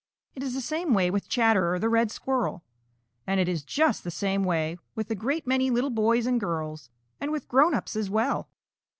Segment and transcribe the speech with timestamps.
[0.33, 2.63] It is the same way with Chatterer the Red Squirrel.
[3.27, 6.89] And it is just the same way with a great many little boys and girls,
[7.19, 8.49] and with grown ups as well.